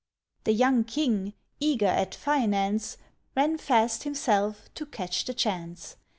The 0.45 0.51
young 0.51 0.83
King, 0.83 1.33
eager 1.59 1.85
at 1.85 2.15
finance, 2.15 2.97
Ran 3.37 3.59
fast 3.59 4.01
himself, 4.01 4.67
to 4.73 4.87
catch 4.87 5.25
the 5.25 5.33
chance. 5.35 5.95